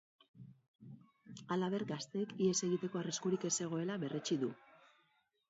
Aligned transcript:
Halaber, 1.55 1.85
gazteek 1.91 2.33
ihes 2.47 2.57
egiteko 2.69 3.01
arriskurik 3.03 3.47
ez 3.51 3.53
zegoela 3.63 4.01
berretsi 4.07 4.41
du. 4.47 4.53